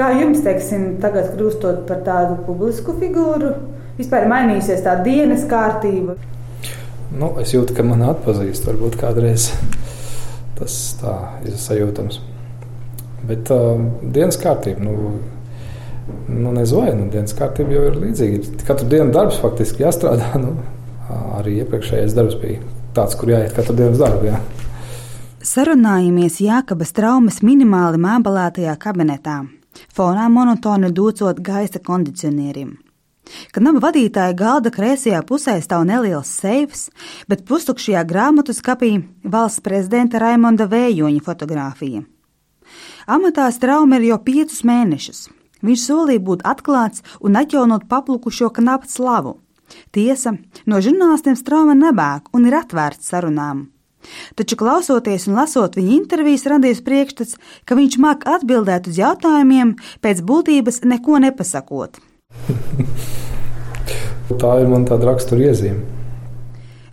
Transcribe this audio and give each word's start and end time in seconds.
Kā 0.00 0.14
jums, 0.16 0.40
teiksim, 0.40 0.94
tagad 1.02 1.34
kļūstot 1.34 1.82
par 1.84 1.98
tādu 2.06 2.38
publisku 2.46 2.94
figūru, 2.96 3.50
vispār 3.98 4.24
mainīsies 4.30 4.80
tā 4.86 4.94
dienas 5.04 5.42
kārtība? 5.50 6.14
Nu, 7.12 7.34
es 7.42 7.52
jūtu, 7.52 7.74
ka 7.76 7.84
man 7.84 8.06
atpazīst, 8.08 8.64
varbūt 8.64 8.96
kādreiz 9.02 9.50
tas 10.56 10.78
tā 11.02 11.18
ir 11.44 11.60
sajūtams. 11.60 12.16
Bet 13.28 13.52
uh, 13.52 13.76
dienas 14.00 14.40
kārtība, 14.40 14.80
nu, 14.88 15.12
nu 16.32 16.56
nezinu, 16.56 16.80
vai 16.80 16.96
nu, 16.96 17.10
dienas 17.12 17.36
kārtība 17.36 17.76
jau 17.76 17.84
ir 17.90 18.00
līdzīga. 18.06 18.40
Katru 18.64 18.88
dienu 18.88 19.12
darbs 19.12 19.42
faktiski 19.44 19.84
jāstrādā. 19.84 20.32
Nu, 20.46 20.56
arī 21.36 21.58
iepriekšējais 21.60 22.16
darbs 22.16 22.40
bija 22.40 22.64
tāds, 22.96 23.20
kur 23.20 23.34
jāiet 23.34 23.52
katru 23.52 23.76
dienu 23.76 23.92
uz 23.98 24.00
darbu. 24.00 24.32
Jā. 24.32 24.40
Sarunājamies 25.44 26.40
Jākabas 26.40 26.96
traumas 26.96 27.42
minimāli 27.44 28.00
mēbelētajā 28.00 28.80
kabinetā, 28.80 29.42
fonā 29.96 30.28
monotoni 30.32 30.92
dūcot 30.94 31.40
gaisa 31.44 31.82
kondicionierim. 31.82 32.78
Kad 33.54 33.62
nama 33.62 33.80
vadītāja 33.82 34.34
galda 34.34 34.72
kreisajā 34.74 35.20
pusē 35.26 35.56
stāv 35.62 35.84
neliels 35.86 36.30
seifs, 36.40 36.88
bet 37.30 37.44
pustukšajā 37.46 38.02
grāmatu 38.08 38.54
skapī 38.56 38.96
valsts 39.22 39.62
prezidenta 39.62 40.18
Raimonda 40.22 40.66
Vējoņa 40.70 41.22
fotografija. 41.26 42.02
Amatā 43.10 43.48
strauma 43.54 43.98
ir 43.98 44.10
jau 44.10 44.18
piecus 44.24 44.64
mēnešus. 44.66 45.28
Viņš 45.66 45.84
solīja 45.84 46.22
būt 46.24 46.44
atklāts 46.48 47.04
un 47.20 47.36
atjaunot 47.36 47.86
paplukušo 47.90 48.50
knapu 48.56 48.88
slavu. 48.88 49.36
Tiesa, 49.94 50.34
no 50.66 50.80
žurnālistiem 50.82 51.36
strauma 51.38 51.76
nebēg 51.78 52.32
un 52.34 52.48
ir 52.48 52.56
atvērts 52.58 53.12
sarunām. 53.12 53.68
Taču, 54.38 54.58
klausoties 54.60 55.26
un 55.28 55.38
lasot 55.38 55.76
viņa 55.78 55.92
intervijas, 55.96 56.46
radies 56.50 56.82
priekšstats, 56.86 57.38
ka 57.68 57.78
viņš 57.78 57.94
māk 58.02 58.18
atbildēt 58.28 58.90
uz 58.90 59.00
jautājumiem, 59.00 59.68
pēc 60.04 60.16
būtības 60.26 60.82
neko 60.88 61.14
nepasakot. 61.26 62.00
Tā 64.30 64.50
ir 64.62 64.68
man 64.70 64.84
tāda 64.86 65.08
raksturiezīme. 65.10 65.80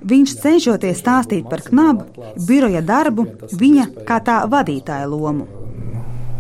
Viņš 0.07 0.33
cenšoties 0.41 0.99
stāstīt 1.01 1.45
par 1.49 1.61
knabu, 1.65 2.07
biroja 2.47 2.81
darbu, 2.85 3.25
viņa 3.59 3.87
kā 4.07 4.17
tā 4.25 4.39
vadītāja 4.49 5.07
lomu. 5.09 5.45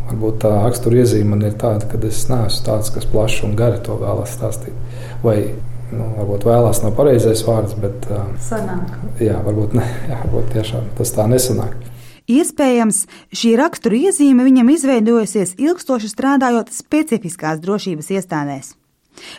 Varbūt 0.07 0.37
tā 0.45 0.51
raksturiezīme 0.63 1.33
man 1.33 1.47
ir 1.49 1.57
tāda, 1.59 1.87
ka 1.89 1.99
es 2.07 2.21
neesmu 2.29 2.65
tāds, 2.65 2.91
kas 2.95 3.07
plaši 3.11 3.43
un 3.47 3.57
gari 3.59 3.81
to 3.83 3.97
vēlas 3.99 4.37
stāstīt. 4.37 4.75
Vai 5.23 5.37
nu, 5.91 6.07
varbūt 6.17 6.47
vēlās 6.47 6.81
nav 6.83 6.95
pareizais 6.97 7.43
vārds, 7.47 7.75
bet 7.79 8.07
Sanāk. 8.43 8.95
jā, 9.23 9.37
varbūt, 9.45 9.77
ne, 9.77 9.85
jā, 10.11 10.17
varbūt 10.25 10.51
tiešām 10.55 10.89
tas 10.97 11.13
tā 11.15 11.27
nesanāk. 11.31 11.77
Iespējams, 12.27 13.05
šī 13.31 13.53
rakstura 13.55 13.95
iezīme 14.09 14.43
viņam 14.43 14.73
izveidojusies 14.73 15.53
ilgstoši 15.63 16.09
strādājot 16.11 16.73
specifiskās 16.75 17.61
drošības 17.63 18.11
iestādēs. 18.17 18.73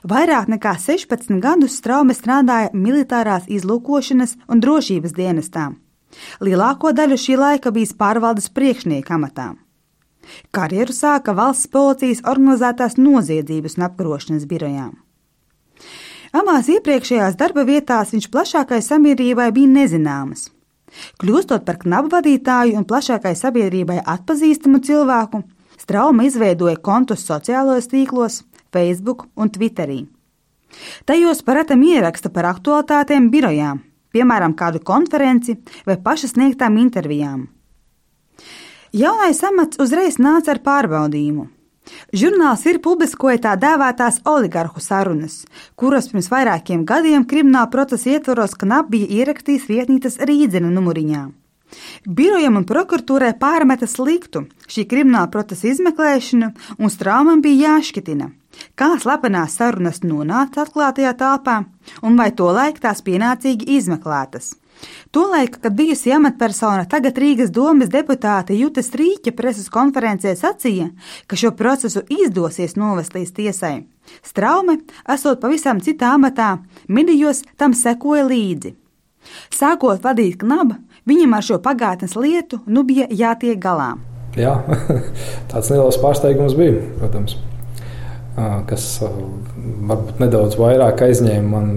Vairāk 0.08 0.48
nekā 0.50 0.72
16 0.80 1.36
gadus 1.42 1.76
Straume 1.78 2.16
strādāja 2.16 2.72
militārās 2.72 3.44
izlūkošanas 3.46 4.34
un 4.48 4.64
drošības 4.64 5.14
dienestā. 5.14 5.68
Lielāko 6.40 6.94
daļu 6.96 7.18
šī 7.20 7.36
laika 7.38 7.72
bijis 7.74 7.92
pārvaldes 7.92 8.48
priekšnieka 8.56 9.14
amatā. 9.18 9.52
Karjeru 10.52 10.92
sāka 10.92 11.34
valsts 11.36 11.68
policijas 11.72 12.24
organizētās 12.24 12.96
noziedzības 13.00 13.78
un 13.78 13.86
apkarošanas 13.88 14.48
birojām. 14.48 14.96
Abās 16.36 16.68
iepriekšējās 16.68 17.36
darba 17.40 17.64
vietās 17.64 18.12
viņš 18.12 18.30
plašākai 18.32 18.80
sabiedrībai 18.84 19.50
bija 19.56 19.74
nezināms. 19.74 20.48
Kļūstot 21.20 21.64
par 21.68 21.78
knabu 21.82 22.10
vadītāju 22.16 22.76
un 22.78 22.86
plašākai 22.88 23.34
sabiedrībai 23.36 24.00
atpazīstamu 24.04 24.80
cilvēku, 24.84 25.42
Strauma 25.78 26.24
izveidoja 26.26 26.76
kontus 26.82 27.22
sociālajos 27.24 27.86
tīklos, 27.92 28.42
Facebook 28.74 29.28
un 29.38 29.50
Twitterī. 29.54 30.00
Tajos 31.08 31.40
paratam 31.46 31.84
ieraksta 31.86 32.32
par 32.34 32.48
aktualitātēm 32.50 33.30
birojām, 33.32 33.78
piemēram, 34.12 34.56
kādu 34.58 34.82
konferenci 34.84 35.56
vai 35.86 35.96
paša 36.02 36.32
sniegtām 36.34 36.76
intervijām. 36.82 37.46
Jaunais 38.92 39.40
amats 39.44 39.80
uzreiz 39.80 40.18
nāca 40.18 40.52
ar 40.56 40.60
pārbaudījumu. 40.66 41.46
Žurnāls 42.12 42.64
ir 42.68 42.80
publiskoja 42.84 43.40
tā 43.48 43.56
dēvētās 43.60 44.22
oligarhu 44.28 44.80
sarunas, 44.80 45.42
kuras 45.76 46.08
pirms 46.10 46.30
vairākiem 46.32 46.84
gadiem 46.88 47.26
krimināla 47.28 47.70
procesa 47.72 48.14
ietvaros 48.14 48.56
knap 48.60 48.88
bija 48.92 49.10
ierakstījis 49.20 49.68
vietnītes 49.68 50.18
rīdzena 50.30 50.72
numuriņā. 50.72 51.26
Birojam 52.08 52.56
un 52.60 52.64
prokuratūrai 52.68 53.34
pārmeta 53.40 53.88
sliktu 53.90 54.46
šī 54.72 54.86
krimināla 54.88 55.28
procesa 55.32 55.68
izmeklēšanu, 55.68 56.52
un 56.80 56.92
straumam 56.92 57.42
bija 57.44 57.74
jāšķitina, 57.74 58.30
kā 58.78 58.94
slepenās 59.02 59.58
sarunas 59.60 60.00
nonāca 60.04 60.64
atklātajā 60.64 61.12
telpā, 61.20 61.58
un 62.02 62.16
vai 62.16 62.30
to 62.32 62.48
laik 62.56 62.80
tās 62.84 63.04
pienācīgi 63.04 63.68
izmeklētas. 63.76 64.54
Tolaik, 65.10 65.58
kad 65.62 65.72
bijusi 65.72 66.12
amatpersona, 66.12 66.84
tagad 66.90 67.16
Rīgas 67.18 67.50
domas 67.54 67.88
deputāte 67.92 68.56
Juta 68.58 68.82
Strīķa 68.84 69.32
preses 69.36 69.70
konferencē 69.72 70.34
sacīja, 70.36 70.90
ka 71.26 71.36
šo 71.36 71.54
procesu 71.56 72.02
izdosies 72.12 72.76
novest 72.76 73.16
līdz 73.16 73.32
tiesai. 73.38 73.72
Straume, 74.24 74.78
esot 75.08 75.40
pavisam 75.40 75.80
citā 75.84 76.12
amatā, 76.16 76.58
midijos 76.88 77.42
tam 77.56 77.74
sekoja 77.76 78.26
līdzi. 78.28 78.74
Sākot 79.52 80.04
vadīt 80.04 80.38
knabu, 80.42 80.76
viņam 81.08 81.36
ar 81.36 81.44
šo 81.44 81.58
pagātnes 81.64 82.16
lietu 82.16 82.60
nu 82.66 82.84
bija 82.88 83.08
jātiek 83.08 83.58
galā. 83.60 83.94
Jā, 84.38 84.58
tāds 85.50 85.72
neliels 85.72 85.98
pārsteigums 86.02 86.56
bija, 86.58 86.84
protams, 87.00 87.38
kas 88.68 88.90
varbūt 89.02 90.20
nedaudz 90.22 90.60
vairāk 90.60 91.08
aizņēma 91.08 91.48
man 91.48 91.72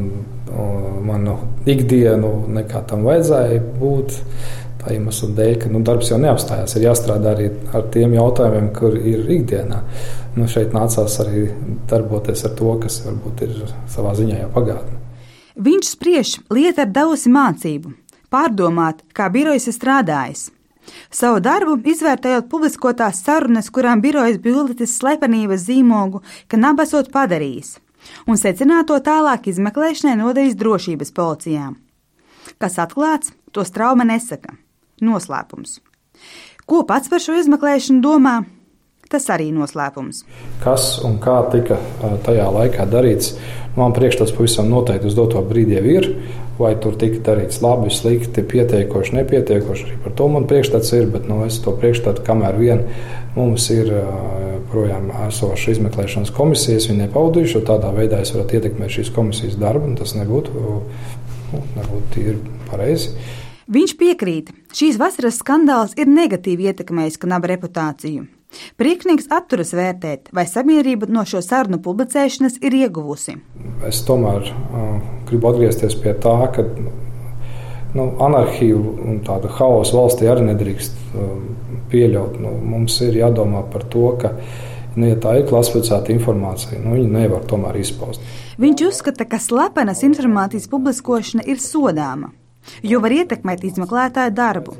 manu 1.07 1.37
ikdienu, 1.69 2.31
nekā 2.57 2.83
tam 2.89 3.05
vajadzēja 3.07 3.61
būt. 3.79 4.17
Tā 4.81 4.95
iemesla 4.95 5.27
dēļ, 5.37 5.51
ka 5.61 5.69
nu, 5.69 5.83
darbs 5.85 6.09
jau 6.09 6.17
neapstājās. 6.17 6.73
Ir 6.73 6.87
jāstrādā 6.87 7.35
arī 7.35 7.51
ar 7.77 7.83
tiem 7.93 8.15
jautājumiem, 8.17 8.71
kur 8.73 8.95
ir 8.97 9.27
ikdienā. 9.37 9.83
Nu, 10.37 10.47
šeit 10.49 10.73
nācās 10.73 11.19
arī 11.21 11.43
darboties 11.91 12.41
ar 12.47 12.55
to, 12.57 12.71
kas 12.81 13.03
varbūt 13.05 13.43
ir 13.45 13.59
savā 13.93 14.15
ziņā 14.17 14.39
jau 14.39 14.47
pagātne. 14.55 14.97
Viņš 15.61 15.91
spriež, 15.93 16.33
lieta 16.49 16.87
ir 16.87 16.95
devusi 16.95 17.29
mācību, 17.29 17.93
pārdomāt, 18.33 19.03
kā 19.13 19.29
birojas 19.29 19.69
ir 19.69 19.77
strādājis. 19.77 20.47
Savu 21.13 21.43
darbu 21.45 21.75
izvērtējot 21.85 22.49
publiskotās 22.49 23.21
sarunas, 23.21 23.69
kurām 23.69 24.01
birojas 24.01 24.41
bija 24.41 24.63
uzlicis 24.63 24.97
slepenības 24.97 25.67
zīmogu, 25.67 26.23
ka 26.49 26.57
nabasot 26.57 27.13
padarījis 27.13 27.75
un 28.27 28.39
secināto 28.39 28.97
tālāk 29.03 29.49
izmeklēšanai 29.51 30.17
nodevis 30.19 30.57
drošības 30.59 31.13
policijām. 31.15 31.77
Kas 32.61 32.79
atklāts, 32.81 33.33
to 33.51 33.65
strauma 33.67 34.05
nesaka. 34.07 34.55
Noslēpums. 35.01 35.79
Ko 36.69 36.83
pats 36.87 37.09
par 37.09 37.21
šo 37.23 37.39
izmeklēšanu 37.41 38.03
domā? 38.03 38.41
Tas 39.11 39.25
arī 39.33 39.49
noslēpums. 39.51 40.21
Kas 40.63 40.93
un 41.03 41.17
kā 41.19 41.41
tika 41.51 41.79
tajā 42.23 42.45
laikā 42.55 42.85
darīts, 42.87 43.33
man 43.75 43.91
priekšstats 43.97 44.31
pavisam 44.37 44.69
noteikti 44.71 45.09
uz 45.09 45.17
doto 45.17 45.41
brīdi 45.43 45.81
ir. 45.95 46.07
Vai 46.61 46.75
tur 46.77 46.93
tika 46.99 47.21
darīts 47.31 47.61
labi, 47.63 47.89
slikti, 47.93 48.43
pietiekoši, 48.45 49.15
nepietiekoši. 49.17 49.87
Arī 49.87 49.99
par 50.03 50.13
to 50.19 50.27
man 50.29 50.47
priekšstats 50.49 50.93
ir, 50.99 51.07
bet 51.09 51.25
nu, 51.29 51.39
es 51.47 51.57
to 51.63 51.73
priekšstatu, 51.73 52.21
kamēr 52.27 52.59
vien 52.59 52.83
mums 53.33 53.65
ir 53.73 53.89
projām 54.71 55.09
esošas 55.27 55.75
izmeklēšanas 55.75 56.33
komisijas, 56.35 56.89
viņi 56.89 57.05
nepaudījuši, 57.05 57.57
jo 57.57 57.63
tādā 57.67 57.91
veidā 57.95 58.21
es 58.23 58.33
varētu 58.35 58.59
ietekmēt 58.59 58.95
šīs 58.97 59.13
komisijas 59.15 59.57
darbu, 59.61 59.89
un 59.91 59.97
tas 59.99 60.13
nebūtu, 60.17 60.65
nu, 61.51 61.63
nebūtu 61.77 62.35
pareizi. 62.69 63.15
Viņš 63.71 63.95
piekrīt, 63.99 64.51
šīs 64.75 64.99
vasaras 64.99 65.39
skandāls 65.39 65.95
ir 65.99 66.11
negatīvi 66.11 66.69
ietekmējis 66.71 67.19
kanāba 67.21 67.53
reputāciju. 67.53 68.27
Priekšnieks 68.79 69.29
atturas 69.31 69.71
vērtēt, 69.75 70.31
vai 70.35 70.45
sabiedrība 70.49 71.07
no 71.11 71.23
šo 71.27 71.41
sarunu 71.45 71.79
publicēšanas 71.83 72.59
ir 72.65 72.75
ieguvusi. 72.81 73.37
Es 73.87 74.01
tomēr 74.07 74.49
uh, 74.51 74.97
gribu 75.29 75.51
atgriezties 75.51 75.95
pie 76.01 76.13
tā, 76.23 76.35
ka 76.55 76.65
nu, 77.95 78.07
anarhiju 78.23 78.81
un 79.05 79.21
tādu 79.27 79.51
haosu 79.57 79.97
valstī 79.97 80.29
arī 80.31 80.49
nedrīkst 80.51 80.99
uh, 80.99 81.31
pieļaut. 81.91 82.37
Nu, 82.43 82.53
mums 82.73 82.99
ir 83.05 83.17
jādomā 83.21 83.63
par 83.71 83.87
to, 83.91 84.05
ka 84.21 84.35
nu, 84.95 85.07
ja 85.07 85.17
tā 85.21 85.37
ir 85.39 85.47
klasificēta 85.49 86.13
informācija, 86.15 86.79
nu, 86.83 86.95
viņa 86.97 87.11
nevar 87.15 87.47
tomēr 87.47 87.79
izpaust. 87.81 88.23
Viņš 88.61 88.87
uzskata, 88.89 89.27
ka 89.27 89.39
slepenas 89.41 90.03
informācijas 90.07 90.67
publiskošana 90.71 91.47
ir 91.47 91.61
sodāma, 91.63 92.33
jo 92.83 92.99
var 93.03 93.15
ietekmēt 93.21 93.63
izmeklētāju 93.71 94.35
darbu. 94.37 94.75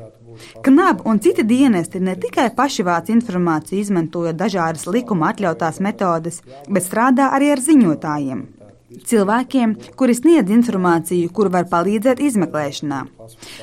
KNAB 0.65 1.05
un 1.05 1.19
citi 1.19 1.45
dienesti 1.47 1.99
ne 1.99 2.15
tikai 2.15 2.49
paši 2.55 2.85
vāc 2.87 3.11
informāciju, 3.13 3.81
izmantojot 3.81 4.39
dažādas 4.39 4.87
likuma 4.87 5.31
atļautās 5.33 5.81
metodes, 5.83 6.41
bet 6.69 6.87
strādā 6.87 7.31
arī 7.35 7.53
ar 7.55 7.63
ziņotājiem. 7.67 8.60
Cilvēkiem, 9.07 9.73
kuri 9.99 10.15
sniedz 10.17 10.51
informāciju, 10.51 11.31
kur 11.33 11.49
var 11.53 11.67
palīdzēt 11.71 12.21
izmeklēšanā. 12.23 13.01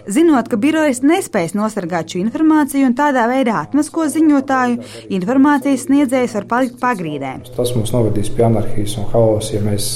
Zinot, 0.09 0.49
ka 0.49 0.59
birojas 0.61 1.03
nespējas 1.05 1.55
nosargāt 1.59 2.13
šo 2.13 2.23
informāciju 2.23 2.89
un 2.89 2.97
tādā 2.99 3.27
veidā 3.31 3.59
atmasko 3.63 4.07
ziņotāju, 4.15 4.81
informācijas 5.19 5.87
sniedzējs 5.89 6.37
var 6.39 6.49
palikt 6.51 6.79
pagrīdē. 6.83 7.35
Tas 7.57 7.75
mums 7.77 7.93
novedīs 7.95 8.33
pie 8.35 8.47
anarhijas 8.49 8.97
un 9.01 9.09
haosa, 9.13 9.57
ja 9.59 9.65
mēs 9.65 9.91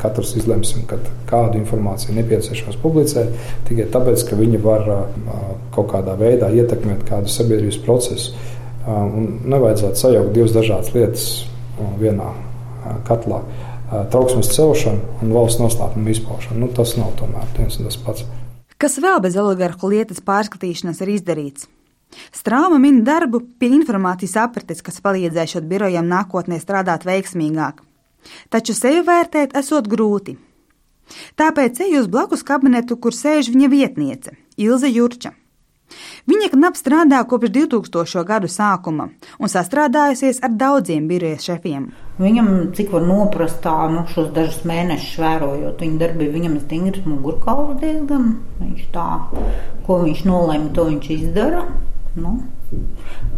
katrs 0.00 0.34
izlemsim, 0.40 0.84
ka 0.88 0.98
kādu 1.30 1.60
informāciju 1.60 2.16
nepieciešams 2.18 2.80
publicēt 2.82 3.32
tikai 3.68 3.88
tāpēc, 3.92 4.26
ka 4.28 4.40
viņi 4.40 4.60
var 4.64 4.88
kaut 5.74 5.92
kādā 5.94 6.16
veidā 6.20 6.50
ietekmēt 6.52 7.06
kādu 7.08 7.32
sabiedrības 7.32 7.80
procesu. 7.84 8.36
Un 8.90 9.42
nevajadzētu 9.48 10.00
sajaukt 10.00 10.32
divas 10.36 10.56
dažādas 10.56 10.94
lietas 10.96 11.26
vienā 12.00 12.32
katlā 13.08 13.42
trauksmes 14.10 14.52
celšanu 14.54 15.18
un 15.24 15.34
valsts 15.34 15.60
noslēpumu 15.62 16.12
izpaušanu. 16.14 16.60
Nu, 16.62 16.70
tas 16.74 16.94
nav 16.98 17.10
tomēr 17.18 17.48
viens 17.56 17.78
un 17.80 17.88
tas 17.88 17.98
pats. 17.98 18.26
Kas 18.80 18.96
vēl 19.02 19.18
bez 19.24 19.36
oligarhu 19.36 19.90
lietas 19.92 20.22
pārskatīšanas 20.24 21.02
ir 21.04 21.14
izdarīts? 21.16 21.66
Strāma 22.34 22.78
min 22.82 23.02
darbu 23.06 23.42
pie 23.60 23.70
informācijas 23.76 24.36
aprates, 24.44 24.82
kas 24.82 25.02
palīdzēšot 25.04 25.66
birojam 25.70 26.08
nākotnē 26.10 26.58
strādāt 26.62 27.06
veiksmīgāk. 27.06 27.82
Taču 28.50 28.74
sevi 28.76 29.02
vērtēt 29.06 29.54
esot 29.58 29.88
grūti. 29.90 30.36
Tāpēc 31.38 31.82
eju 31.86 32.04
uz 32.04 32.08
blakus 32.10 32.44
kabinetu, 32.46 32.96
kur 32.96 33.14
sēž 33.14 33.50
viņa 33.50 33.70
vietniece, 33.72 34.36
Ilze 34.60 34.90
Jurča. 34.90 35.34
Viņa 36.30 36.50
knap 36.54 36.76
strādā 36.78 37.20
kopš 37.28 37.50
2000. 37.54 38.24
gadu 38.28 38.50
sākuma 38.50 39.08
un 39.38 39.52
sastrādājusies 39.52 40.42
ar 40.46 40.54
daudziem 40.60 41.08
biroja 41.10 41.40
šefiem. 41.46 41.90
Viņam, 42.20 42.48
cik 42.76 42.92
var 42.92 43.06
noprast, 43.08 43.62
tā, 43.64 43.74
nu, 43.92 44.04
šos 44.12 44.30
dažus 44.36 44.62
mēnešus 44.68 45.18
vērojot 45.22 45.80
viņa 45.80 46.00
darbību, 46.02 46.34
viņam 46.36 46.56
ir 46.58 46.64
stingrs 46.66 47.06
mugurkauls 47.08 47.78
diezgan. 47.80 48.34
Viņš 48.60 48.88
tā, 48.94 49.08
ko 49.86 50.00
viņš 50.04 50.24
nolēma, 50.28 50.72
to 50.76 50.86
viņš 50.90 51.10
izdara. 51.16 51.64
Nu, 52.20 52.36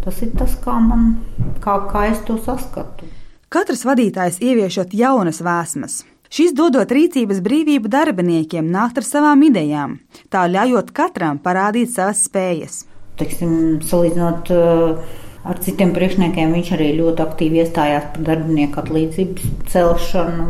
tas 0.04 0.22
ir 0.24 0.32
tas, 0.38 0.56
kā, 0.64 0.78
man, 0.80 1.18
kā, 1.62 1.76
kā 1.92 2.08
es 2.10 2.22
to 2.26 2.38
saskatu. 2.42 3.06
Katrs 3.52 3.84
vadītājs 3.84 4.40
ieviešot 4.40 4.94
jaunas 4.96 5.42
vēsmas, 5.44 5.98
Šis 6.32 6.54
dodot 6.56 6.88
rīcības 6.88 7.42
brīvību 7.44 7.90
darbiniekiem 7.92 8.70
nākt 8.72 9.02
ar 9.02 9.04
savām 9.04 9.42
idejām, 9.44 9.98
tā 10.32 10.46
ļaujot 10.48 10.88
katram 10.96 11.36
parādīt 11.36 11.90
savas 11.92 12.22
spējas. 12.24 12.78
Teiksim, 13.20 13.50
salīdzinot 13.84 14.52
uh, 14.56 15.02
ar 15.44 15.60
citiem 15.60 15.92
priekšniekiem, 15.92 16.54
viņš 16.56 16.70
arī 16.78 16.86
ļoti 17.02 17.22
aktīvi 17.26 17.60
iestājās 17.60 18.08
par 18.14 18.24
darbinieku 18.30 18.80
atlīdzības 18.80 19.52
celšanu. 19.74 20.48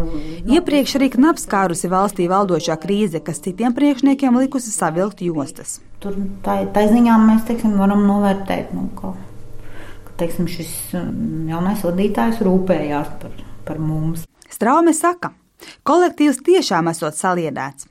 Iepriekš 0.55 0.95
arī 1.01 1.11
knaps 1.17 1.51
kārusi 1.51 1.91
valstī 1.91 2.31
valdošā 2.31 2.79
krīze, 2.87 3.19
kas 3.19 3.43
citiem 3.43 3.75
priekšniekiem 3.75 4.39
likusi 4.39 4.71
savilkt 4.71 5.27
jostas. 5.27 5.81
Tur 5.99 6.15
tā, 6.47 6.61
tā 6.71 6.87
ziņā 6.95 7.19
mēs 7.27 7.43
teiksim, 7.51 7.75
varam 7.83 8.07
novērtēt, 8.07 8.71
nu, 8.79 8.87
ka, 9.03 9.17
ka 10.07 10.19
teiksim, 10.23 10.47
šis 10.47 10.95
um, 10.95 11.51
jaunais 11.51 11.83
vadītājs 11.83 12.39
rūpējās 12.47 13.15
par, 13.19 13.39
par 13.67 13.83
mums. 13.83 14.29
Straume 14.47 14.95
saka, 14.95 15.35
Kolektīvs 15.83 16.39
tiešām 16.47 16.87
esot 16.93 17.17
saliedēts. 17.19 17.89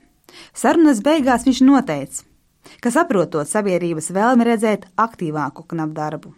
Sarunas 0.56 1.02
beigās 1.04 1.44
viņš 1.44 1.60
noteica, 1.68 2.24
ka 2.80 2.92
saprotot 2.94 3.50
sabiedrības 3.50 4.08
vēlmi 4.16 4.48
redzēt 4.48 4.88
aktīvāku 4.96 5.66
knapdarbu. 5.74 6.32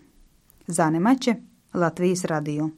Zane 0.67 0.99
Mače, 0.99 1.39
Latvijas 1.79 2.27
radio. 2.27 2.75